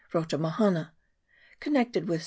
Rotu 0.15 0.37
Mahana, 0.39 0.93
con 1.59 1.73
nected 1.75 2.07
with, 2.07 2.19
7. 2.19 2.19